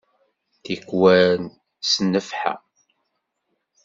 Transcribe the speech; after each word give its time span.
Tikwal 0.63 1.41
s 1.89 1.91
nnefḥa! 2.05 2.53